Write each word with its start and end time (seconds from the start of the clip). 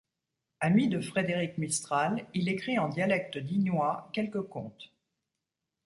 Ami 0.61 0.87
de 0.87 0.99
Frédéric 0.99 1.59
Mistral, 1.59 2.25
il 2.33 2.49
écrit 2.49 2.79
en 2.79 2.89
dialecte 2.89 3.37
dignois 3.37 4.09
quelques 4.13 4.41
contes. 4.41 4.91